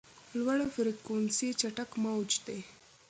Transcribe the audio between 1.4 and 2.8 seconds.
چټک موج دی.